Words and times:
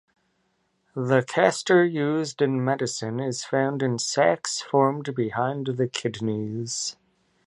The 0.95 1.21
castor 1.21 1.85
used 1.85 2.41
in 2.41 2.65
medicine 2.65 3.19
is 3.19 3.43
found 3.43 3.83
in 3.83 3.99
sacs 3.99 4.59
formed 4.59 5.13
behind 5.13 5.67
the 5.77 5.87
kidneys. 5.87 6.97